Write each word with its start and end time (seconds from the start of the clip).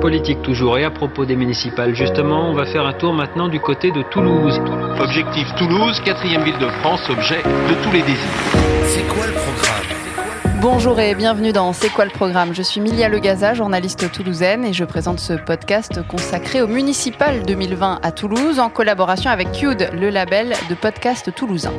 Politique 0.00 0.40
toujours 0.40 0.78
et 0.78 0.84
à 0.84 0.90
propos 0.90 1.26
des 1.26 1.36
municipales, 1.36 1.94
justement, 1.94 2.48
on 2.48 2.54
va 2.54 2.64
faire 2.64 2.86
un 2.86 2.94
tour 2.94 3.12
maintenant 3.12 3.48
du 3.48 3.60
côté 3.60 3.90
de 3.90 4.00
Toulouse. 4.02 4.58
Objectif 4.98 5.46
Toulouse, 5.56 6.00
quatrième 6.02 6.42
ville 6.42 6.58
de 6.58 6.68
France, 6.80 7.02
objet 7.10 7.42
de 7.42 7.84
tous 7.84 7.92
les 7.92 8.00
désirs. 8.00 8.16
C'est 8.84 9.06
quoi 9.06 9.26
le 9.26 9.32
programme? 9.34 10.60
Bonjour 10.62 10.98
et 11.00 11.14
bienvenue 11.14 11.52
dans 11.52 11.74
C'est 11.74 11.90
quoi 11.90 12.06
le 12.06 12.10
programme? 12.10 12.54
Je 12.54 12.62
suis 12.62 12.80
Milia 12.80 13.10
Legaza, 13.10 13.52
journaliste 13.52 14.10
toulousaine 14.10 14.64
et 14.64 14.72
je 14.72 14.84
présente 14.84 15.20
ce 15.20 15.34
podcast 15.34 16.00
consacré 16.08 16.62
au 16.62 16.66
municipal 16.66 17.42
2020 17.42 18.00
à 18.02 18.10
Toulouse 18.10 18.58
en 18.58 18.70
collaboration 18.70 19.30
avec 19.30 19.52
Cude, 19.52 19.90
le 19.92 20.08
label 20.08 20.54
de 20.70 20.74
podcast 20.74 21.30
toulousain. 21.34 21.72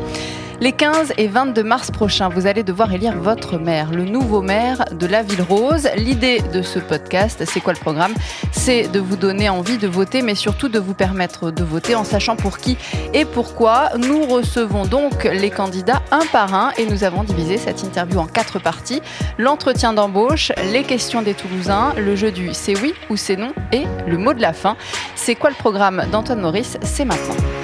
Les 0.62 0.74
15 0.74 1.14
et 1.18 1.28
22 1.28 1.64
mars 1.64 1.90
prochains, 1.90 2.30
vous 2.30 2.46
allez 2.46 2.62
devoir 2.62 2.94
élire 2.94 3.18
votre 3.18 3.58
maire, 3.58 3.90
le 3.90 4.06
nouveau 4.06 4.44
maire 4.44 4.86
de 4.92 5.08
la 5.08 5.24
Ville 5.24 5.42
Rose. 5.42 5.90
L'idée 5.98 6.40
de 6.54 6.62
ce 6.62 6.78
podcast, 6.78 7.44
c'est 7.48 7.62
quoi 7.62 7.74
le 7.74 7.80
programme? 7.80 8.14
C'est 8.52 8.88
de 8.88 9.00
vous 9.00 9.16
donner 9.16 9.50
envie 9.50 9.80
de 9.80 9.88
voter, 9.88 10.22
mais 10.22 10.36
surtout 10.36 10.70
de 10.70 10.78
vous 10.78 10.94
permettre 10.94 11.50
de 11.50 11.64
voter 11.64 11.96
en 11.96 12.04
sachant 12.04 12.36
pour 12.36 12.60
qui 12.60 12.78
et 13.16 13.26
pourquoi. 13.26 13.90
Nous 13.98 14.28
recevons 14.28 14.86
donc 14.86 15.24
les 15.24 15.50
candidats 15.50 16.04
un 16.12 16.28
par 16.32 16.54
un 16.54 16.74
et 16.78 16.86
nous 16.86 17.04
avons 17.04 17.24
divisé 17.24 17.58
cette 17.58 17.82
interview 17.82 18.20
en 18.20 18.28
quatre 18.28 18.60
parties. 18.60 19.02
L'entretien 19.40 19.94
d'embauche, 19.94 20.52
les 20.72 20.84
questions 20.84 21.24
des 21.24 21.34
Toulousains, 21.34 21.96
le 21.98 22.16
jeu 22.16 22.32
du 22.32 22.54
c'est 22.54 22.80
oui 22.80 22.94
ou 23.10 23.18
c'est 23.18 23.36
non 23.36 23.52
et 23.72 23.86
le 24.06 24.20
mot 24.20 24.36
de 24.36 24.42
la 24.44 24.54
fin. 24.54 24.78
C'est 25.16 25.34
quoi 25.34 25.50
le 25.50 25.56
programme 25.56 26.04
d'Antoine 26.12 26.42
Maurice? 26.42 26.78
C'est 26.84 27.06
maintenant. 27.06 27.61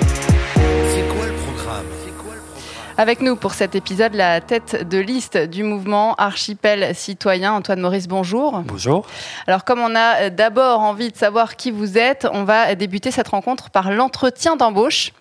Avec 2.99 3.21
nous 3.21 3.35
pour 3.35 3.53
cet 3.53 3.75
épisode, 3.75 4.15
la 4.15 4.41
tête 4.41 4.89
de 4.89 4.97
liste 4.97 5.37
du 5.37 5.61
mouvement 5.61 6.15
Archipel 6.15 6.95
Citoyen, 6.95 7.53
Antoine 7.53 7.79
Maurice, 7.79 8.07
bonjour. 8.07 8.59
Bonjour. 8.65 9.05
Alors 9.45 9.65
comme 9.65 9.79
on 9.79 9.95
a 9.95 10.31
d'abord 10.31 10.79
envie 10.79 11.11
de 11.11 11.15
savoir 11.15 11.57
qui 11.57 11.69
vous 11.69 11.99
êtes, 11.99 12.27
on 12.33 12.43
va 12.43 12.73
débuter 12.73 13.11
cette 13.11 13.27
rencontre 13.27 13.69
par 13.69 13.91
l'entretien 13.91 14.55
d'embauche. 14.55 15.11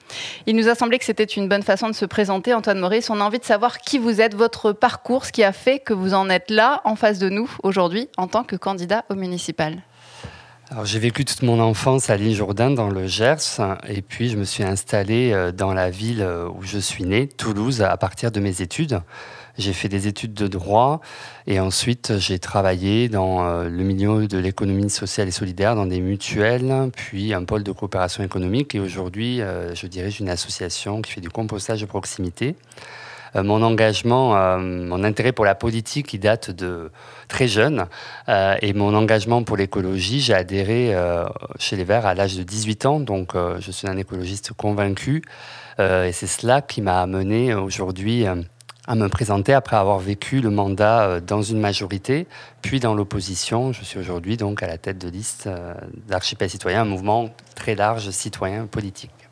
Il 0.46 0.56
nous 0.56 0.68
a 0.68 0.74
semblé 0.74 0.98
que 0.98 1.04
c'était 1.04 1.24
une 1.24 1.50
bonne 1.50 1.62
façon 1.62 1.88
de 1.88 1.94
se 1.94 2.06
présenter, 2.06 2.54
Antoine 2.54 2.78
Maurice. 2.78 3.10
On 3.10 3.20
a 3.20 3.24
envie 3.24 3.40
de 3.40 3.44
savoir 3.44 3.76
qui 3.76 3.98
vous 3.98 4.22
êtes, 4.22 4.34
votre 4.34 4.72
parcours, 4.72 5.26
ce 5.26 5.32
qui 5.32 5.44
a 5.44 5.52
fait 5.52 5.78
que 5.78 5.92
vous 5.92 6.14
en 6.14 6.30
êtes 6.30 6.50
là, 6.50 6.80
en 6.84 6.96
face 6.96 7.18
de 7.18 7.28
nous, 7.28 7.50
aujourd'hui, 7.62 8.08
en 8.16 8.26
tant 8.26 8.42
que 8.42 8.56
candidat 8.56 9.04
au 9.10 9.16
municipal. 9.16 9.82
Alors, 10.68 10.84
j'ai 10.84 10.98
vécu 10.98 11.24
toute 11.24 11.42
mon 11.42 11.60
enfance 11.60 12.10
à 12.10 12.16
l'île 12.16 12.34
Jourdain, 12.34 12.72
dans 12.72 12.88
le 12.88 13.06
Gers, 13.06 13.60
et 13.88 14.02
puis 14.02 14.30
je 14.30 14.36
me 14.36 14.42
suis 14.42 14.64
installé 14.64 15.30
euh, 15.32 15.52
dans 15.52 15.72
la 15.72 15.90
ville 15.90 16.22
euh, 16.22 16.48
où 16.48 16.62
je 16.62 16.78
suis 16.78 17.04
né, 17.04 17.28
Toulouse, 17.28 17.82
à 17.82 17.96
partir 17.96 18.32
de 18.32 18.40
mes 18.40 18.62
études. 18.62 19.00
J'ai 19.58 19.72
fait 19.72 19.88
des 19.88 20.08
études 20.08 20.34
de 20.34 20.48
droit 20.48 21.00
et 21.46 21.60
ensuite 21.60 22.18
j'ai 22.18 22.40
travaillé 22.40 23.08
dans 23.08 23.46
euh, 23.46 23.68
le 23.68 23.84
milieu 23.84 24.26
de 24.26 24.38
l'économie 24.38 24.90
sociale 24.90 25.28
et 25.28 25.30
solidaire, 25.30 25.76
dans 25.76 25.86
des 25.86 26.00
mutuelles, 26.00 26.90
puis 26.96 27.32
un 27.32 27.44
pôle 27.44 27.62
de 27.62 27.70
coopération 27.70 28.24
économique. 28.24 28.74
Et 28.74 28.80
aujourd'hui, 28.80 29.40
je 29.72 29.86
dirige 29.86 30.18
une 30.18 30.28
association 30.28 31.00
qui 31.00 31.12
fait 31.12 31.20
du 31.20 31.30
compostage 31.30 31.80
de 31.80 31.86
proximité. 31.86 32.56
Euh, 33.34 33.42
mon 33.42 33.62
engagement, 33.62 34.36
euh, 34.36 34.58
mon 34.58 35.02
intérêt 35.04 35.32
pour 35.32 35.44
la 35.44 35.54
politique, 35.54 36.06
qui 36.06 36.18
date 36.18 36.50
de 36.50 36.90
très 37.28 37.48
jeune, 37.48 37.86
euh, 38.28 38.56
et 38.62 38.72
mon 38.72 38.94
engagement 38.94 39.42
pour 39.42 39.56
l'écologie, 39.56 40.20
j'ai 40.20 40.34
adhéré 40.34 40.94
chez 41.58 41.76
les 41.76 41.84
Verts 41.84 42.06
à 42.06 42.14
l'âge 42.14 42.36
de 42.36 42.42
18 42.42 42.86
ans, 42.86 43.00
donc 43.00 43.34
je 43.34 43.70
suis 43.70 43.88
un 43.88 43.96
écologiste 43.96 44.52
convaincu, 44.52 45.22
et 45.78 46.10
c'est 46.12 46.26
cela 46.26 46.62
qui 46.62 46.82
m'a 46.82 47.00
amené 47.00 47.54
aujourd'hui 47.54 48.26
à 48.26 48.94
me 48.94 49.08
présenter 49.08 49.52
après 49.52 49.76
avoir 49.76 49.98
vécu 49.98 50.40
le 50.40 50.50
mandat 50.50 51.20
dans 51.20 51.42
une 51.42 51.60
majorité, 51.60 52.26
puis 52.62 52.80
dans 52.80 52.94
l'opposition. 52.94 53.72
Je 53.72 53.84
suis 53.84 53.98
aujourd'hui 53.98 54.36
donc 54.36 54.62
à 54.62 54.66
la 54.66 54.78
tête 54.78 54.98
de 54.98 55.08
liste 55.08 55.48
d'Archipel 56.08 56.50
Citoyen, 56.50 56.82
un 56.82 56.86
mouvement 56.86 57.30
très 57.54 57.74
large 57.74 58.10
citoyen 58.10 58.66
politique. 58.66 59.25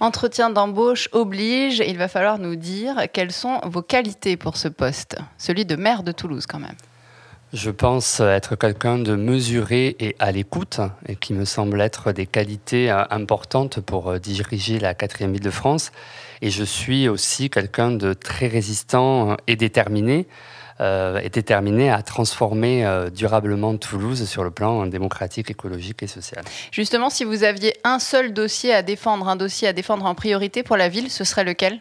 Entretien 0.00 0.50
d'embauche 0.50 1.08
oblige, 1.12 1.82
il 1.86 1.98
va 1.98 2.08
falloir 2.08 2.38
nous 2.38 2.56
dire 2.56 2.96
quelles 3.12 3.32
sont 3.32 3.60
vos 3.64 3.82
qualités 3.82 4.36
pour 4.36 4.56
ce 4.56 4.68
poste, 4.68 5.16
celui 5.38 5.64
de 5.64 5.76
maire 5.76 6.02
de 6.02 6.12
Toulouse 6.12 6.46
quand 6.46 6.60
même. 6.60 6.76
Je 7.52 7.70
pense 7.70 8.20
être 8.20 8.54
quelqu'un 8.54 8.96
de 8.98 9.16
mesuré 9.16 9.96
et 9.98 10.14
à 10.20 10.30
l'écoute, 10.30 10.78
et 11.08 11.16
qui 11.16 11.34
me 11.34 11.44
semble 11.44 11.80
être 11.80 12.12
des 12.12 12.26
qualités 12.26 12.92
euh, 12.92 13.02
importantes 13.10 13.80
pour 13.80 14.08
euh, 14.08 14.18
diriger 14.18 14.78
la 14.78 14.94
quatrième 14.94 15.32
ville 15.32 15.42
de 15.42 15.50
France. 15.50 15.90
Et 16.42 16.50
je 16.50 16.62
suis 16.62 17.08
aussi 17.08 17.50
quelqu'un 17.50 17.90
de 17.90 18.12
très 18.12 18.46
résistant 18.46 19.36
et 19.48 19.56
déterminé. 19.56 20.28
Euh, 20.80 21.18
est 21.18 21.34
déterminé 21.34 21.90
à 21.90 22.00
transformer 22.00 22.86
euh, 22.86 23.10
durablement 23.10 23.76
Toulouse 23.76 24.26
sur 24.26 24.44
le 24.44 24.50
plan 24.50 24.86
démocratique, 24.86 25.50
écologique 25.50 26.02
et 26.02 26.06
social. 26.06 26.42
Justement, 26.72 27.10
si 27.10 27.24
vous 27.24 27.44
aviez 27.44 27.74
un 27.84 27.98
seul 27.98 28.32
dossier 28.32 28.72
à 28.72 28.80
défendre, 28.80 29.28
un 29.28 29.36
dossier 29.36 29.68
à 29.68 29.74
défendre 29.74 30.06
en 30.06 30.14
priorité 30.14 30.62
pour 30.62 30.78
la 30.78 30.88
ville, 30.88 31.10
ce 31.10 31.22
serait 31.22 31.44
lequel? 31.44 31.80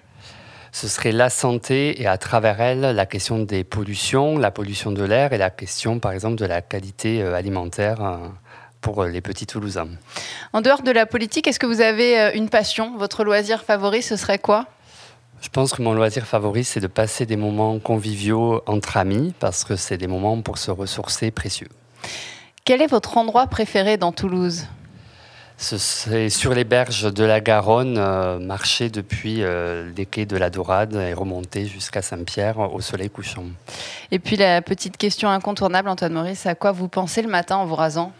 Ce 0.73 0.89
serait 0.89 1.13
la 1.13 1.29
santé 1.29 2.01
et 2.01 2.07
à 2.07 2.17
travers 2.17 2.59
elle 2.59 2.81
la 2.81 3.05
question 3.05 3.39
des 3.39 3.63
pollutions, 3.63 4.37
la 4.37 4.51
pollution 4.51 4.91
de 4.91 5.03
l'air 5.03 5.31
et 5.31 5.37
la 5.37 5.49
question 5.49 5.99
par 5.99 6.11
exemple 6.11 6.35
de 6.35 6.45
la 6.45 6.61
qualité 6.61 7.21
euh, 7.21 7.35
alimentaire 7.35 8.19
pour 8.81 9.05
les 9.05 9.21
petits 9.21 9.47
Toulousains. 9.47 9.91
En 10.51 10.59
dehors 10.59 10.81
de 10.81 10.91
la 10.91 11.05
politique, 11.05 11.47
est-ce 11.47 11.59
que 11.59 11.67
vous 11.67 11.79
avez 11.79 12.31
une 12.35 12.49
passion? 12.49 12.97
Votre 12.97 13.23
loisir 13.23 13.63
favori, 13.63 14.01
ce 14.01 14.17
serait 14.17 14.39
quoi? 14.39 14.65
Je 15.41 15.49
pense 15.49 15.73
que 15.73 15.81
mon 15.81 15.93
loisir 15.93 16.25
favori, 16.25 16.63
c'est 16.63 16.79
de 16.79 16.87
passer 16.87 17.25
des 17.25 17.37
moments 17.37 17.79
conviviaux 17.79 18.61
entre 18.65 18.97
amis, 18.97 19.33
parce 19.39 19.63
que 19.63 19.75
c'est 19.75 19.97
des 19.97 20.07
moments 20.07 20.41
pour 20.41 20.57
se 20.57 20.71
ressourcer 20.71 21.31
précieux. 21.31 21.69
Quel 22.65 22.81
est 22.81 22.87
votre 22.87 23.17
endroit 23.17 23.47
préféré 23.47 23.97
dans 23.97 24.11
Toulouse? 24.11 24.67
C'est 25.61 26.29
sur 26.29 26.53
les 26.53 26.63
berges 26.63 27.13
de 27.13 27.23
la 27.25 27.41
Garonne, 27.41 27.97
euh, 27.97 28.39
marcher 28.39 28.89
depuis 28.89 29.43
euh, 29.43 29.91
les 29.97 30.05
quais 30.05 30.25
de 30.25 30.37
la 30.37 30.49
Dorade 30.49 30.95
et 30.95 31.13
remonter 31.13 31.65
jusqu'à 31.65 32.01
Saint-Pierre 32.01 32.59
au 32.73 32.79
soleil 32.79 33.09
couchant. 33.09 33.43
Et 34.11 34.19
puis 34.19 34.37
la 34.37 34.61
petite 34.61 34.95
question 34.95 35.29
incontournable, 35.29 35.89
Antoine 35.89 36.13
Maurice, 36.13 36.45
à 36.45 36.55
quoi 36.55 36.71
vous 36.71 36.87
pensez 36.87 37.21
le 37.21 37.27
matin 37.27 37.57
en 37.57 37.65
vous 37.65 37.75
rasant? 37.75 38.13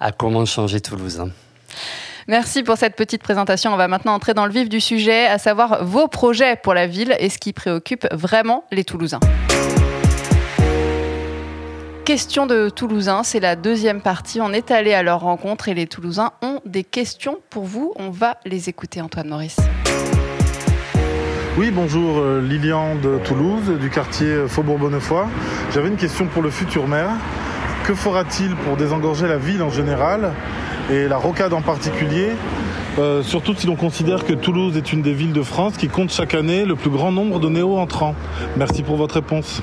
À 0.00 0.12
comment 0.12 0.44
changer 0.44 0.80
Toulouse. 0.80 1.24
Merci 2.28 2.64
pour 2.64 2.76
cette 2.76 2.96
petite 2.96 3.22
présentation. 3.22 3.72
On 3.72 3.76
va 3.76 3.86
maintenant 3.86 4.12
entrer 4.12 4.34
dans 4.34 4.46
le 4.46 4.52
vif 4.52 4.68
du 4.68 4.80
sujet, 4.80 5.26
à 5.26 5.38
savoir 5.38 5.84
vos 5.84 6.08
projets 6.08 6.56
pour 6.56 6.74
la 6.74 6.88
ville 6.88 7.14
et 7.20 7.28
ce 7.28 7.38
qui 7.38 7.52
préoccupe 7.52 8.04
vraiment 8.12 8.64
les 8.72 8.82
Toulousains. 8.82 9.20
Question 12.04 12.46
de 12.46 12.68
Toulousains, 12.68 13.22
c'est 13.22 13.38
la 13.38 13.54
deuxième 13.54 14.00
partie. 14.00 14.40
On 14.40 14.52
est 14.52 14.72
allé 14.72 14.92
à 14.92 15.04
leur 15.04 15.20
rencontre 15.20 15.68
et 15.68 15.74
les 15.74 15.86
Toulousains 15.86 16.32
ont 16.42 16.60
des 16.64 16.82
questions 16.82 17.38
pour 17.48 17.64
vous. 17.64 17.92
On 17.94 18.10
va 18.10 18.38
les 18.44 18.68
écouter, 18.68 19.00
Antoine 19.00 19.28
Maurice. 19.28 19.58
Oui, 21.56 21.70
bonjour, 21.70 22.18
euh, 22.18 22.40
Lilian 22.40 22.96
de 22.96 23.18
Toulouse, 23.24 23.78
du 23.78 23.88
quartier 23.88 24.48
Faubourg-Bonnefoy. 24.48 25.26
J'avais 25.72 25.88
une 25.88 25.96
question 25.96 26.26
pour 26.26 26.42
le 26.42 26.50
futur 26.50 26.88
maire. 26.88 27.10
Que 27.84 27.94
fera-t-il 27.94 28.56
pour 28.56 28.76
désengorger 28.76 29.28
la 29.28 29.38
ville 29.38 29.62
en 29.62 29.70
général? 29.70 30.32
Et 30.90 31.08
la 31.08 31.16
rocade 31.16 31.52
en 31.52 31.62
particulier. 31.62 32.30
Euh, 32.98 33.22
surtout 33.22 33.54
si 33.54 33.66
l'on 33.66 33.76
considère 33.76 34.24
que 34.24 34.32
Toulouse 34.32 34.76
est 34.76 34.92
une 34.92 35.02
des 35.02 35.12
villes 35.12 35.32
de 35.32 35.42
France 35.42 35.76
qui 35.76 35.88
compte 35.88 36.10
chaque 36.10 36.34
année 36.34 36.64
le 36.64 36.76
plus 36.76 36.90
grand 36.90 37.12
nombre 37.12 37.38
de 37.38 37.48
néo-entrants. 37.48 38.14
Merci 38.56 38.82
pour 38.82 38.96
votre 38.96 39.16
réponse. 39.16 39.62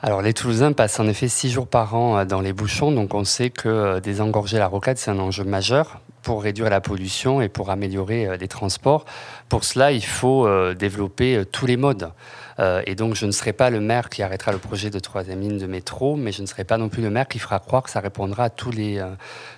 Alors 0.00 0.22
les 0.22 0.32
Toulousains 0.32 0.72
passent 0.72 1.00
en 1.00 1.08
effet 1.08 1.28
six 1.28 1.50
jours 1.50 1.66
par 1.66 1.94
an 1.94 2.18
euh, 2.18 2.24
dans 2.24 2.40
les 2.40 2.52
bouchons, 2.52 2.92
donc 2.92 3.14
on 3.14 3.24
sait 3.24 3.50
que 3.50 3.68
euh, 3.68 4.00
désengorger 4.00 4.58
la 4.58 4.68
rocade, 4.68 4.96
c'est 4.96 5.10
un 5.10 5.18
enjeu 5.18 5.44
majeur 5.44 6.00
pour 6.22 6.42
réduire 6.42 6.70
la 6.70 6.80
pollution 6.80 7.40
et 7.40 7.48
pour 7.48 7.70
améliorer 7.70 8.36
les 8.38 8.48
transports. 8.48 9.04
Pour 9.48 9.64
cela, 9.64 9.92
il 9.92 10.04
faut 10.04 10.48
développer 10.74 11.44
tous 11.50 11.66
les 11.66 11.76
modes. 11.76 12.12
Euh, 12.60 12.82
et 12.86 12.94
donc, 12.94 13.14
je 13.14 13.26
ne 13.26 13.30
serai 13.30 13.52
pas 13.52 13.70
le 13.70 13.80
maire 13.80 14.08
qui 14.08 14.22
arrêtera 14.22 14.52
le 14.52 14.58
projet 14.58 14.90
de 14.90 14.98
troisième 14.98 15.40
ligne 15.40 15.58
de 15.58 15.66
métro, 15.66 16.16
mais 16.16 16.32
je 16.32 16.42
ne 16.42 16.46
serai 16.46 16.64
pas 16.64 16.76
non 16.76 16.88
plus 16.88 17.02
le 17.02 17.10
maire 17.10 17.28
qui 17.28 17.38
fera 17.38 17.58
croire 17.60 17.82
que 17.82 17.90
ça 17.90 18.00
répondra 18.00 18.44
à 18.44 18.50
tous 18.50 18.70
les, 18.70 18.98
euh, 18.98 19.10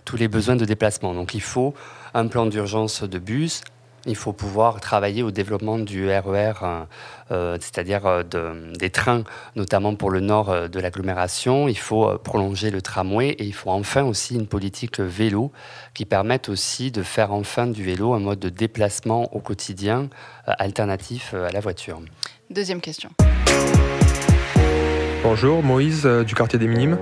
tous 0.05 0.17
les 0.17 0.29
besoins 0.29 0.57
de 0.57 0.65
déplacement. 0.65 1.15
Donc, 1.15 1.35
il 1.35 1.43
faut 1.43 1.75
un 2.13 2.27
plan 2.27 2.47
d'urgence 2.47 3.03
de 3.03 3.19
bus, 3.19 3.63
il 4.07 4.17
faut 4.17 4.33
pouvoir 4.33 4.81
travailler 4.81 5.23
au 5.23 5.31
développement 5.31 5.79
du 5.79 6.09
RER, 6.09 6.53
e 6.63 6.87
euh, 7.31 7.59
c'est-à-dire 7.61 8.25
des 8.25 8.91
trains, 8.91 9.25
notamment 9.57 9.95
pour 9.95 10.11
le 10.11 10.21
nord 10.21 10.69
de 10.69 10.81
l'agglomération. 10.81 11.69
Il 11.69 11.79
faut 11.79 12.19
prolonger 12.19 12.71
le 12.71 12.83
tramway 12.83 13.29
et 13.31 13.45
il 13.45 13.55
faut 13.55 13.71
enfin 13.71 14.05
aussi 14.05 14.35
une 14.35 14.47
politique 14.47 15.01
vélo 15.01 15.53
qui 15.95 16.05
permette 16.05 16.49
aussi 16.49 16.91
de 16.91 17.03
faire 17.03 17.33
enfin 17.33 17.67
du 17.67 17.85
vélo 17.85 18.15
un 18.15 18.21
mode 18.21 18.41
de 18.41 18.49
déplacement 18.49 19.35
au 19.35 19.41
quotidien 19.41 20.09
alternatif 20.47 21.35
à 21.35 21.51
la 21.51 21.61
voiture. 21.61 22.01
Deuxième 22.51 22.81
question. 22.81 23.11
Bonjour, 25.23 25.63
Moïse 25.63 26.07
euh, 26.07 26.25
du 26.25 26.35
quartier 26.35 26.59
des 26.59 26.67
Minimes. 26.67 26.99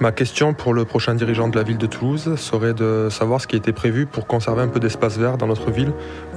Ma 0.00 0.12
question 0.12 0.54
pour 0.54 0.72
le 0.72 0.86
prochain 0.86 1.14
dirigeant 1.14 1.48
de 1.48 1.56
la 1.56 1.62
ville 1.62 1.76
de 1.76 1.84
Toulouse 1.84 2.34
serait 2.36 2.72
de 2.72 3.08
savoir 3.10 3.38
ce 3.38 3.46
qui 3.46 3.54
été 3.54 3.70
prévu 3.72 4.06
pour 4.06 4.26
conserver 4.26 4.62
un 4.62 4.68
peu 4.68 4.80
d'espace 4.80 5.18
vert 5.18 5.36
dans 5.36 5.46
notre 5.46 5.70
ville, 5.70 5.92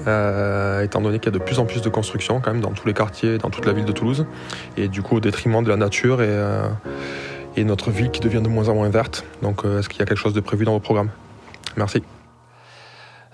euh, 0.05 0.81
étant 0.81 0.99
donné 0.99 1.19
qu'il 1.19 1.31
y 1.31 1.35
a 1.35 1.39
de 1.39 1.43
plus 1.43 1.59
en 1.59 1.65
plus 1.65 1.81
de 1.81 1.87
constructions 1.87 2.41
quand 2.41 2.51
même 2.51 2.59
dans 2.59 2.73
tous 2.73 2.85
les 2.85 2.93
quartiers, 2.93 3.37
dans 3.37 3.49
toute 3.49 3.65
la 3.65 3.71
ville 3.71 3.85
de 3.85 3.93
Toulouse, 3.93 4.25
et 4.75 4.89
du 4.89 5.01
coup 5.01 5.15
au 5.15 5.19
détriment 5.21 5.63
de 5.63 5.69
la 5.69 5.77
nature 5.77 6.21
et, 6.21 6.27
euh, 6.27 6.67
et 7.55 7.63
notre 7.63 7.89
ville 7.89 8.11
qui 8.11 8.19
devient 8.19 8.41
de 8.41 8.49
moins 8.49 8.67
en 8.67 8.75
moins 8.75 8.89
verte. 8.89 9.23
Donc 9.41 9.63
est-ce 9.63 9.87
qu'il 9.87 9.99
y 9.99 10.03
a 10.03 10.05
quelque 10.05 10.17
chose 10.17 10.33
de 10.33 10.41
prévu 10.41 10.65
dans 10.65 10.73
vos 10.73 10.81
programmes? 10.81 11.11
Merci. 11.77 12.03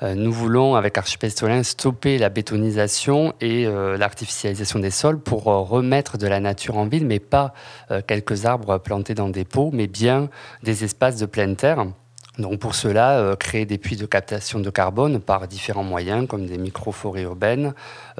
Euh, 0.01 0.16
nous 0.16 0.31
voulons, 0.31 0.75
avec 0.75 0.98
Archipel 0.98 1.31
stopper 1.63 2.18
la 2.18 2.30
bétonisation 2.30 3.34
et 3.42 3.66
euh, 3.66 3.98
l'artificialisation 3.98 4.80
des 4.80 4.92
sols 4.92 5.19
pour 5.19 5.48
euh, 5.48 5.60
remettre 5.60 6.18
de 6.18 6.28
la 6.28 6.40
nature 6.40 6.78
en 6.78 6.86
ville, 6.86 7.06
mais 7.06 7.19
pas 7.19 7.54
quelques 8.07 8.46
arbres 8.46 8.78
plantés 8.78 9.16
dans 9.16 9.30
des 9.30 9.46
pots, 9.46 9.72
mais 9.74 9.88
bien 9.88 10.30
des 10.63 10.84
espaces 10.84 11.18
de 11.18 11.25
pleine 11.25 11.56
terre. 11.56 11.88
Donc 12.39 12.59
pour 12.59 12.74
cela, 12.74 13.36
créer 13.38 13.65
des 13.65 13.77
puits 13.77 13.97
de 13.97 14.06
captation 14.06 14.59
de 14.59 14.69
carbone 14.69 15.19
par 15.19 15.47
différents 15.47 15.83
moyens, 15.83 16.27
comme 16.27 16.45
des 16.45 16.57
micro-forêts 16.57 17.24
urbaines, 17.24 17.74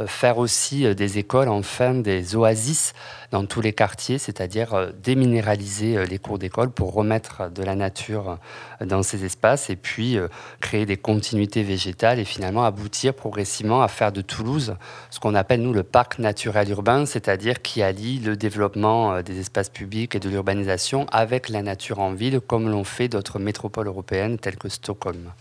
faire 0.08 0.38
aussi 0.38 0.94
des 0.94 1.18
écoles, 1.18 1.50
enfin 1.50 1.94
des 1.94 2.36
oasis 2.36 2.94
dans 3.32 3.46
tous 3.46 3.62
les 3.62 3.74
quartiers, 3.74 4.18
c'est-à-dire 4.18 4.74
euh, 4.74 4.90
déminéraliser 5.04 5.98
euh, 5.98 6.06
les 6.06 6.18
cours 6.18 6.40
d'école 6.40 6.72
pour 6.72 6.94
remettre 6.94 7.52
de 7.52 7.62
la 7.62 7.76
nature 7.76 8.38
euh, 8.82 8.86
dans 8.86 9.04
ces 9.04 9.24
espaces 9.24 9.70
et 9.70 9.76
puis 9.76 10.18
créer 10.62 10.86
des 10.86 10.98
continuités 10.98 11.64
végétales 11.64 12.20
et 12.20 12.26
finalement 12.26 12.64
aboutir 12.64 13.14
progressivement 13.14 13.82
à 13.82 13.88
faire 13.88 14.12
de 14.12 14.22
Toulouse 14.22 14.76
ce 15.10 15.20
qu'on 15.20 15.36
appelle 15.36 15.62
nous 15.62 15.74
le 15.74 15.84
parc 15.84 16.20
naturel 16.20 16.70
urbain, 16.70 17.06
c'est-à-dire 17.06 17.62
qui 17.62 17.82
allie 17.82 18.20
le 18.20 18.36
développement 18.36 19.22
des 19.22 19.40
espaces 19.40 19.70
publics 19.70 20.16
et 20.16 20.20
de 20.20 20.30
l'urbanisation 20.30 21.06
avec 21.12 21.50
la 21.50 21.62
nature 21.62 22.00
en 22.00 22.14
ville 22.14 22.40
comme 22.40 22.70
l'ont 22.70 22.84
fait 22.84 23.10
d'autres 23.10 23.40
métropoles 23.40 23.88
européennes 23.88 24.09
telles 24.10 24.58
que 24.58 24.70
Stockholm. 24.70 25.32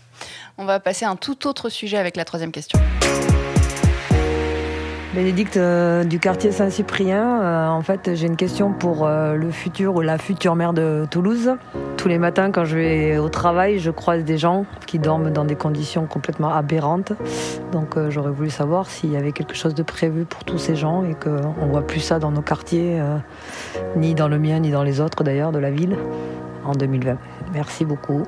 On 0.57 0.65
va 0.65 0.79
passer 0.79 1.05
à 1.05 1.09
un 1.09 1.15
tout 1.15 1.47
autre 1.47 1.69
sujet 1.69 1.97
avec 1.97 2.15
la 2.15 2.25
troisième 2.25 2.51
question. 2.51 2.79
Bénédicte 5.15 5.57
euh, 5.57 6.03
du 6.03 6.19
quartier 6.19 6.51
Saint-Cyprien. 6.51 7.41
Euh, 7.41 7.67
en 7.67 7.81
fait, 7.81 8.13
j'ai 8.13 8.27
une 8.27 8.35
question 8.35 8.71
pour 8.71 9.07
euh, 9.07 9.33
le 9.33 9.49
futur 9.49 9.95
ou 9.95 10.01
la 10.01 10.19
future 10.19 10.55
maire 10.55 10.71
de 10.71 11.07
Toulouse. 11.09 11.55
Tous 11.97 12.07
les 12.07 12.19
matins, 12.19 12.51
quand 12.51 12.63
je 12.63 12.77
vais 12.77 13.17
au 13.17 13.27
travail, 13.27 13.79
je 13.79 13.89
croise 13.89 14.23
des 14.23 14.37
gens 14.37 14.67
qui 14.85 14.99
dorment 14.99 15.31
dans 15.31 15.45
des 15.45 15.55
conditions 15.55 16.05
complètement 16.05 16.53
aberrantes. 16.53 17.13
Donc, 17.71 17.97
j'aurais 18.09 18.31
voulu 18.31 18.51
savoir 18.51 18.87
s'il 18.87 19.11
y 19.11 19.17
avait 19.17 19.31
quelque 19.31 19.55
chose 19.55 19.73
de 19.73 19.83
prévu 19.83 20.25
pour 20.25 20.43
tous 20.43 20.59
ces 20.59 20.75
gens 20.75 21.03
et 21.03 21.15
qu'on 21.15 21.65
ne 21.65 21.71
voit 21.71 21.85
plus 21.85 22.01
ça 22.01 22.19
dans 22.19 22.31
nos 22.31 22.41
quartiers, 22.41 23.01
ni 23.97 24.13
dans 24.13 24.27
le 24.27 24.37
mien, 24.39 24.59
ni 24.59 24.69
dans 24.69 24.83
les 24.83 25.01
autres 25.01 25.23
d'ailleurs 25.23 25.51
de 25.51 25.59
la 25.59 25.71
ville, 25.71 25.97
en 26.63 26.73
2020. 26.73 27.17
Merci 27.53 27.83
beaucoup. 27.83 28.23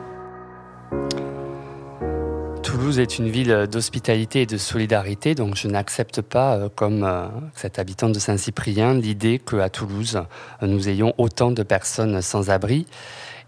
Toulouse 2.72 3.00
est 3.00 3.20
une 3.20 3.30
ville 3.30 3.68
d'hospitalité 3.72 4.42
et 4.42 4.46
de 4.46 4.58
solidarité, 4.58 5.36
donc 5.36 5.56
je 5.56 5.68
n'accepte 5.68 6.22
pas, 6.22 6.56
euh, 6.56 6.70
comme 6.74 7.04
euh, 7.04 7.28
cet 7.54 7.80
habitant 7.80 8.10
de 8.10 8.18
Saint-Cyprien, 8.18 8.94
l'idée 8.94 9.40
qu'à 9.40 9.70
Toulouse, 9.70 10.22
nous 10.62 10.88
ayons 10.88 11.14
autant 11.18 11.52
de 11.52 11.64
personnes 11.64 12.22
sans 12.22 12.50
abri. 12.50 12.86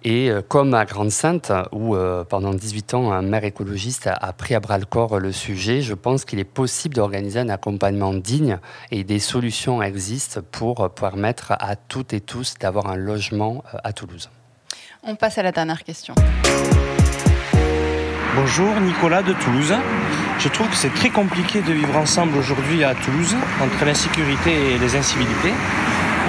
Et 0.03 0.29
euh, 0.29 0.41
comme 0.41 0.73
à 0.73 0.85
Grande-Sainte, 0.85 1.51
où 1.71 1.95
pendant 2.29 2.53
18 2.53 2.93
ans 2.95 3.11
un 3.11 3.21
maire 3.21 3.43
écologiste 3.43 4.07
a, 4.07 4.33
pris 4.33 4.55
à 4.55 4.59
bras 4.59 4.77
le 4.77 4.85
corps 4.85 5.19
le 5.19 5.31
sujet, 5.31 5.81
je 5.81 5.93
pense 5.93 6.25
qu'il 6.25 6.39
est 6.39 6.43
possible 6.43 6.95
d'organiser 6.95 7.39
un 7.39 7.49
accompagnement 7.49 8.13
digne 8.13 8.59
et 8.91 9.03
des 9.03 9.19
solutions 9.19 9.81
existent 9.81 10.41
pour 10.51 10.89
permettre 10.89 11.53
à 11.59 11.75
toutes 11.75 12.13
et 12.13 12.19
tous 12.21 12.55
d'avoir 12.59 12.87
un 12.87 12.97
logement 12.97 13.63
à 13.83 13.93
Toulouse. 13.93 14.29
On 15.03 15.15
passe 15.15 15.37
à 15.37 15.43
la 15.43 15.51
dernière 15.51 15.83
question. 15.83 16.13
Bonjour, 18.35 18.73
Nicolas 18.81 19.21
de 19.21 19.31
Toulouse. 19.33 19.75
Je 20.39 20.49
trouve 20.49 20.67
que 20.67 20.75
c'est 20.75 20.93
très 20.95 21.11
compliqué 21.11 21.61
de 21.61 21.71
vivre 21.71 21.95
ensemble 21.95 22.35
aujourd'hui 22.35 22.83
à 22.83 22.95
Toulouse, 22.95 23.35
entre 23.61 23.85
l'insécurité 23.85 24.73
et 24.73 24.79
les 24.79 24.95
incivilités. 24.95 25.53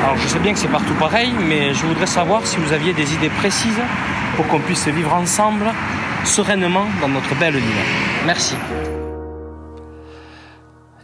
Alors 0.02 0.18
je 0.18 0.28
sais 0.28 0.38
bien 0.38 0.52
que 0.52 0.58
c'est 0.58 0.68
partout 0.68 0.92
pareil, 0.98 1.32
mais 1.48 1.72
je 1.72 1.86
voudrais 1.86 2.06
savoir 2.06 2.46
si 2.46 2.58
vous 2.58 2.74
aviez 2.74 2.92
des 2.92 3.14
idées 3.14 3.30
précises 3.30 3.80
pour 4.36 4.46
qu'on 4.48 4.60
puisse 4.60 4.86
vivre 4.86 5.14
ensemble 5.14 5.64
sereinement 6.26 6.84
dans 7.00 7.08
notre 7.08 7.34
belle 7.36 7.56
ville. 7.56 7.84
Merci. 8.26 8.56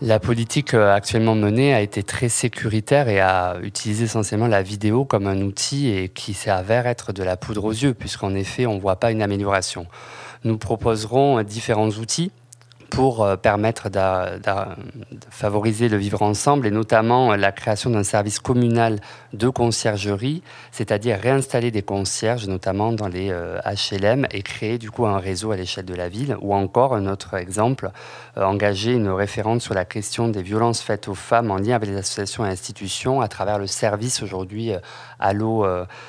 La 0.03 0.19
politique 0.19 0.75
euh, 0.75 0.95
actuellement 0.95 1.35
menée 1.35 1.75
a 1.75 1.81
été 1.81 2.03
très 2.03 2.31
sécuritaire 2.31 3.09
et 3.09 3.21
a 3.21 3.57
utilisé 3.63 4.05
essentiellement 4.05 4.49
la 4.49 4.63
vidéo 4.63 5.05
comme 5.05 5.27
un 5.27 5.41
outil 5.43 5.91
et 5.91 6.09
qui 6.09 6.33
s'avère 6.35 6.87
être 6.87 7.13
de 7.13 7.23
la 7.23 7.37
poudre 7.37 7.65
aux 7.65 7.73
yeux, 7.73 7.93
puisqu'en 7.93 8.35
effet, 8.35 8.65
on 8.67 8.77
ne 8.77 8.81
voit 8.81 8.97
pas 8.97 9.11
une 9.11 9.21
amélioration 9.21 9.87
nous 10.45 10.59
proposerons 10.59 11.43
différents 11.43 11.89
outils 11.91 12.31
pour 12.91 13.23
euh, 13.23 13.37
permettre 13.37 13.89
de, 13.89 14.01
favoriser 15.31 15.89
le 15.89 15.97
vivre 15.97 16.23
ensemble 16.23 16.67
et 16.67 16.71
notamment 16.71 17.35
la 17.37 17.53
création 17.53 17.91
d'un 17.91 18.03
service 18.03 18.41
communal 18.41 19.01
de 19.33 19.49
conciergerie, 19.49 20.43
c'est-à-dire 20.73 21.19
réinstaller 21.19 21.71
des 21.71 21.83
concierges, 21.83 22.49
notamment 22.49 22.93
dans 22.93 23.09
les 23.09 23.29
HLM, 23.31 24.25
euh, 24.25 24.29
et 24.33 24.43
créer 24.43 24.79
du 24.79 24.91
coup 24.91 25.07
un 25.07 25.19
réseau 25.19 25.53
à 25.53 25.57
l'échelle 25.57 25.85
de 25.85 25.95
la 25.95 26.09
ville. 26.09 26.37
Ou 26.41 26.55
encore, 26.55 26.95
un 26.95 27.07
autre 27.07 27.35
exemple, 27.35 27.91
euh, 28.37 28.45
engager 28.45 28.93
une 28.93 29.09
référente 29.09 29.63
sur 29.63 29.75
la 29.75 29.85
question 29.85 30.29
des 30.29 30.43
violences 30.43 30.83
faites 30.83 31.09
aux 31.09 31.15
femmes 31.15 31.51
en 31.51 31.57
lien 31.57 31.77
avec 31.77 31.89
les 31.89 31.97
associations 31.97 32.45
et 32.45 32.49
institutions 32.49 33.21
à 33.21 33.29
travers 33.29 33.59
le 33.59 33.67
service 33.67 34.23
aujourd'hui 34.23 34.73
Allo 35.19 35.67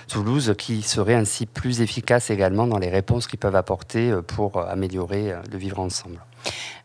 Toulouse, 0.07 0.55
qui 0.57 0.81
serait 0.81 1.13
ainsi 1.13 1.45
plus 1.45 1.81
efficace 1.81 2.29
également 2.29 2.65
dans 2.67 2.79
les 2.79 2.89
réponses 2.89 3.27
qu'ils 3.27 3.39
peuvent 3.39 3.55
apporter 3.55 4.13
pour 4.25 4.57
améliorer 4.57 5.33
le 5.51 5.57
vivre 5.57 5.79
ensemble. 5.79 6.19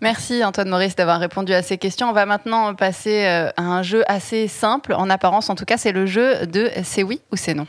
Merci 0.00 0.44
Antoine 0.44 0.68
Maurice 0.68 0.96
d'avoir 0.96 1.20
répondu 1.20 1.52
à 1.54 1.62
ces 1.62 1.78
questions. 1.78 2.08
On 2.08 2.12
va 2.12 2.26
maintenant 2.26 2.74
passer 2.74 3.24
euh, 3.24 3.50
à 3.56 3.62
un 3.62 3.82
jeu 3.82 4.04
assez 4.06 4.48
simple, 4.48 4.92
en 4.92 5.08
apparence 5.10 5.48
en 5.50 5.54
tout 5.54 5.64
cas, 5.64 5.76
c'est 5.76 5.92
le 5.92 6.06
jeu 6.06 6.46
de 6.46 6.70
c'est 6.84 7.02
oui 7.02 7.20
ou 7.32 7.36
c'est 7.36 7.54
non. 7.54 7.66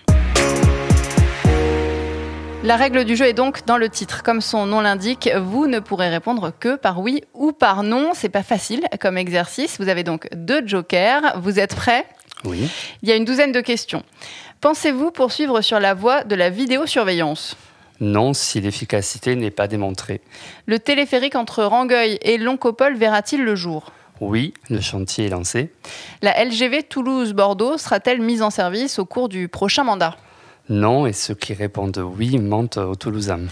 La 2.63 2.75
règle 2.75 3.05
du 3.05 3.15
jeu 3.15 3.25
est 3.25 3.33
donc 3.33 3.65
dans 3.65 3.77
le 3.77 3.87
titre. 3.87 4.23
Comme 4.23 4.41
son 4.41 4.65
nom 4.65 4.81
l'indique, 4.81 5.29
vous 5.37 5.67
ne 5.67 5.79
pourrez 5.79 6.09
répondre 6.09 6.51
que 6.59 6.75
par 6.75 6.99
oui 6.99 7.23
ou 7.33 7.53
par 7.53 7.83
non. 7.83 8.11
C'est 8.13 8.27
pas 8.27 8.43
facile 8.43 8.81
comme 8.99 9.17
exercice. 9.17 9.79
Vous 9.79 9.87
avez 9.87 10.03
donc 10.03 10.27
deux 10.33 10.67
jokers. 10.67 11.39
Vous 11.39 11.59
êtes 11.59 11.75
prêts? 11.75 12.05
Oui. 12.43 12.69
Il 13.03 13.09
y 13.09 13.11
a 13.11 13.15
une 13.15 13.25
douzaine 13.25 13.51
de 13.53 13.61
questions. 13.61 14.03
Pensez-vous 14.59 15.11
poursuivre 15.11 15.61
sur 15.61 15.79
la 15.79 15.93
voie 15.93 16.23
de 16.23 16.35
la 16.35 16.49
vidéosurveillance? 16.49 17.55
Non, 17.99 18.33
si 18.33 18.61
l'efficacité 18.61 19.35
n'est 19.35 19.51
pas 19.51 19.67
démontrée. 19.67 20.21
Le 20.65 20.79
téléphérique 20.79 21.35
entre 21.35 21.63
Rangueil 21.63 22.19
et 22.21 22.37
Loncopole 22.37 22.95
verra-t-il 22.95 23.43
le 23.43 23.55
jour? 23.55 23.91
Oui, 24.19 24.53
le 24.69 24.81
chantier 24.81 25.25
est 25.25 25.29
lancé. 25.29 25.71
La 26.21 26.43
LGV 26.43 26.83
Toulouse-Bordeaux 26.83 27.77
sera-t-elle 27.77 28.21
mise 28.21 28.41
en 28.41 28.49
service 28.49 28.99
au 28.99 29.05
cours 29.05 29.29
du 29.29 29.47
prochain 29.47 29.83
mandat? 29.83 30.15
Non, 30.69 31.07
et 31.07 31.13
ceux 31.13 31.35
qui 31.35 31.53
répondent 31.53 31.97
oui 31.97 32.37
mentent 32.39 32.77
aux 32.77 32.95
Toulousains. 32.95 33.47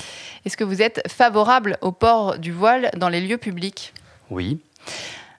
Est-ce 0.45 0.57
que 0.57 0.63
vous 0.63 0.81
êtes 0.81 1.01
favorable 1.07 1.77
au 1.81 1.91
port 1.91 2.37
du 2.37 2.51
voile 2.51 2.91
dans 2.97 3.09
les 3.09 3.21
lieux 3.21 3.37
publics? 3.37 3.93
Oui. 4.29 4.59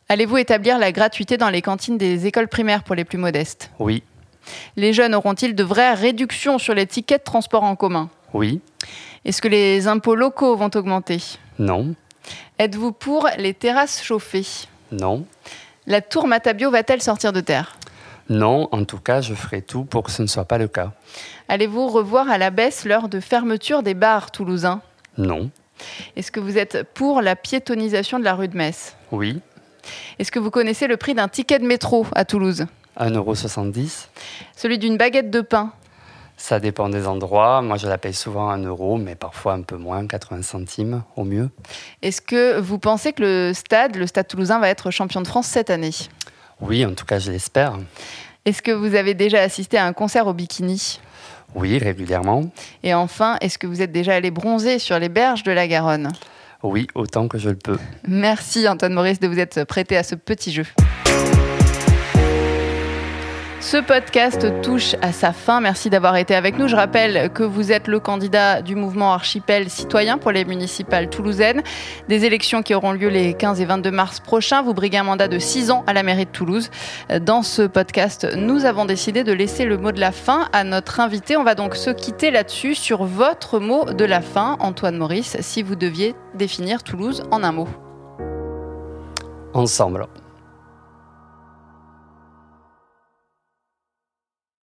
Allez-vous 0.08 0.38
établir 0.38 0.78
la 0.78 0.92
gratuité 0.92 1.36
dans 1.36 1.50
les 1.50 1.62
cantines 1.62 1.98
des 1.98 2.26
écoles 2.26 2.48
primaires 2.48 2.84
pour 2.84 2.94
les 2.94 3.04
plus 3.04 3.18
modestes? 3.18 3.70
Oui. 3.78 4.02
Les 4.76 4.92
jeunes 4.92 5.14
auront-ils 5.14 5.54
de 5.54 5.64
vraies 5.64 5.94
réductions 5.94 6.58
sur 6.58 6.74
les 6.74 6.86
tickets 6.86 7.22
de 7.22 7.24
transport 7.24 7.64
en 7.64 7.76
commun? 7.76 8.08
Oui. 8.36 8.60
Est-ce 9.24 9.40
que 9.40 9.48
les 9.48 9.88
impôts 9.88 10.14
locaux 10.14 10.56
vont 10.56 10.70
augmenter? 10.74 11.22
Non. 11.58 11.94
Êtes-vous 12.58 12.92
pour 12.92 13.28
les 13.38 13.54
terrasses 13.54 14.02
chauffées? 14.02 14.66
Non. 14.92 15.24
La 15.86 16.00
tour 16.00 16.26
Matabio 16.26 16.70
va-t-elle 16.70 17.00
sortir 17.00 17.32
de 17.32 17.40
terre? 17.40 17.78
Non, 18.28 18.68
en 18.72 18.84
tout 18.84 18.98
cas, 18.98 19.20
je 19.20 19.34
ferai 19.34 19.62
tout 19.62 19.84
pour 19.84 20.02
que 20.02 20.10
ce 20.10 20.20
ne 20.20 20.26
soit 20.26 20.44
pas 20.44 20.58
le 20.58 20.68
cas. 20.68 20.92
Allez-vous 21.48 21.86
revoir 21.88 22.28
à 22.28 22.38
la 22.38 22.50
baisse 22.50 22.84
l'heure 22.84 23.08
de 23.08 23.20
fermeture 23.20 23.82
des 23.82 23.94
bars 23.94 24.30
toulousains? 24.30 24.82
Non. 25.16 25.50
Est-ce 26.16 26.30
que 26.30 26.40
vous 26.40 26.58
êtes 26.58 26.82
pour 26.94 27.22
la 27.22 27.36
piétonisation 27.36 28.18
de 28.18 28.24
la 28.24 28.34
rue 28.34 28.48
de 28.48 28.56
Metz? 28.56 28.96
Oui. 29.12 29.40
Est-ce 30.18 30.32
que 30.32 30.40
vous 30.40 30.50
connaissez 30.50 30.88
le 30.88 30.96
prix 30.96 31.14
d'un 31.14 31.28
ticket 31.28 31.58
de 31.58 31.66
métro 31.66 32.06
à 32.14 32.24
Toulouse? 32.24 32.66
1,70€. 32.98 34.08
Celui 34.56 34.78
d'une 34.78 34.96
baguette 34.96 35.30
de 35.30 35.40
pain 35.40 35.72
ça 36.36 36.60
dépend 36.60 36.88
des 36.88 37.06
endroits. 37.06 37.62
Moi, 37.62 37.76
je 37.76 37.86
la 37.86 37.98
paye 37.98 38.14
souvent 38.14 38.50
un 38.50 38.62
euro, 38.62 38.98
mais 38.98 39.14
parfois 39.14 39.54
un 39.54 39.62
peu 39.62 39.76
moins, 39.76 40.06
80 40.06 40.42
centimes 40.42 41.02
au 41.16 41.24
mieux. 41.24 41.50
Est-ce 42.02 42.20
que 42.20 42.60
vous 42.60 42.78
pensez 42.78 43.12
que 43.12 43.22
le 43.22 43.52
stade, 43.54 43.96
le 43.96 44.06
stade 44.06 44.28
toulousain, 44.28 44.58
va 44.58 44.68
être 44.68 44.90
champion 44.90 45.20
de 45.20 45.26
France 45.26 45.46
cette 45.46 45.70
année? 45.70 45.94
Oui, 46.60 46.84
en 46.84 46.94
tout 46.94 47.04
cas, 47.04 47.18
je 47.18 47.30
l'espère. 47.30 47.78
Est-ce 48.44 48.62
que 48.62 48.70
vous 48.70 48.94
avez 48.94 49.14
déjà 49.14 49.40
assisté 49.40 49.76
à 49.76 49.86
un 49.86 49.92
concert 49.92 50.26
au 50.26 50.32
bikini? 50.32 51.00
Oui, 51.54 51.78
régulièrement. 51.78 52.50
Et 52.82 52.94
enfin, 52.94 53.38
est-ce 53.40 53.58
que 53.58 53.66
vous 53.66 53.82
êtes 53.82 53.92
déjà 53.92 54.14
allé 54.14 54.30
bronzer 54.30 54.78
sur 54.78 54.98
les 54.98 55.08
berges 55.08 55.42
de 55.42 55.52
la 55.52 55.66
Garonne? 55.66 56.12
Oui, 56.62 56.86
autant 56.94 57.28
que 57.28 57.38
je 57.38 57.50
le 57.50 57.56
peux. 57.56 57.78
Merci 58.06 58.68
Antoine 58.68 58.92
Maurice 58.92 59.20
de 59.20 59.28
vous 59.28 59.38
être 59.38 59.64
prêté 59.64 59.96
à 59.96 60.02
ce 60.02 60.14
petit 60.14 60.52
jeu. 60.52 60.66
Ce 63.66 63.78
podcast 63.78 64.62
touche 64.62 64.94
à 65.02 65.10
sa 65.10 65.32
fin. 65.32 65.60
Merci 65.60 65.90
d'avoir 65.90 66.14
été 66.14 66.36
avec 66.36 66.56
nous. 66.56 66.68
Je 66.68 66.76
rappelle 66.76 67.32
que 67.32 67.42
vous 67.42 67.72
êtes 67.72 67.88
le 67.88 67.98
candidat 67.98 68.62
du 68.62 68.76
mouvement 68.76 69.12
Archipel 69.12 69.68
citoyen 69.70 70.18
pour 70.18 70.30
les 70.30 70.44
municipales 70.44 71.10
toulousaines. 71.10 71.64
Des 72.08 72.24
élections 72.24 72.62
qui 72.62 72.76
auront 72.76 72.92
lieu 72.92 73.08
les 73.08 73.34
15 73.34 73.60
et 73.60 73.64
22 73.64 73.90
mars 73.90 74.20
prochains. 74.20 74.62
Vous 74.62 74.72
briguez 74.72 74.98
un 74.98 75.02
mandat 75.02 75.26
de 75.26 75.40
6 75.40 75.72
ans 75.72 75.82
à 75.88 75.94
la 75.94 76.04
mairie 76.04 76.26
de 76.26 76.30
Toulouse. 76.30 76.70
Dans 77.20 77.42
ce 77.42 77.62
podcast, 77.62 78.24
nous 78.36 78.66
avons 78.66 78.84
décidé 78.84 79.24
de 79.24 79.32
laisser 79.32 79.64
le 79.64 79.78
mot 79.78 79.90
de 79.90 79.98
la 79.98 80.12
fin 80.12 80.48
à 80.52 80.62
notre 80.62 81.00
invité. 81.00 81.36
On 81.36 81.42
va 81.42 81.56
donc 81.56 81.74
se 81.74 81.90
quitter 81.90 82.30
là-dessus 82.30 82.76
sur 82.76 83.02
votre 83.02 83.58
mot 83.58 83.86
de 83.86 84.04
la 84.04 84.20
fin, 84.20 84.58
Antoine 84.60 84.96
Maurice, 84.96 85.38
si 85.40 85.64
vous 85.64 85.74
deviez 85.74 86.14
définir 86.34 86.84
Toulouse 86.84 87.24
en 87.32 87.42
un 87.42 87.50
mot. 87.50 87.66
Ensemble. 89.54 90.06